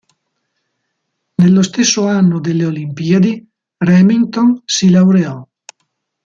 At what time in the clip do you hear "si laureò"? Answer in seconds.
4.65-5.47